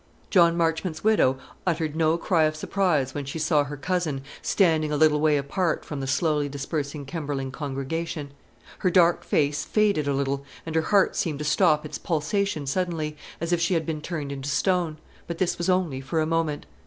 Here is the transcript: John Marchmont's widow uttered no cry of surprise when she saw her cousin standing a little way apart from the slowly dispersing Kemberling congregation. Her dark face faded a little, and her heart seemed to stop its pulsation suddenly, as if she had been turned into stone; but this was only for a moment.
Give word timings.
John 0.31 0.57
Marchmont's 0.57 1.03
widow 1.03 1.37
uttered 1.67 1.95
no 1.95 2.17
cry 2.17 2.45
of 2.45 2.55
surprise 2.55 3.13
when 3.13 3.23
she 3.23 3.37
saw 3.37 3.63
her 3.65 3.77
cousin 3.77 4.23
standing 4.41 4.91
a 4.91 4.97
little 4.97 5.19
way 5.21 5.37
apart 5.37 5.85
from 5.85 5.99
the 5.99 6.07
slowly 6.07 6.49
dispersing 6.49 7.05
Kemberling 7.05 7.51
congregation. 7.51 8.31
Her 8.79 8.89
dark 8.89 9.23
face 9.23 9.63
faded 9.63 10.07
a 10.07 10.13
little, 10.15 10.43
and 10.65 10.73
her 10.73 10.81
heart 10.81 11.15
seemed 11.15 11.37
to 11.37 11.45
stop 11.45 11.85
its 11.85 11.99
pulsation 11.99 12.65
suddenly, 12.65 13.15
as 13.39 13.53
if 13.53 13.61
she 13.61 13.75
had 13.75 13.85
been 13.85 14.01
turned 14.01 14.31
into 14.31 14.49
stone; 14.49 14.97
but 15.27 15.37
this 15.37 15.59
was 15.59 15.69
only 15.69 16.01
for 16.01 16.19
a 16.19 16.25
moment. 16.25 16.65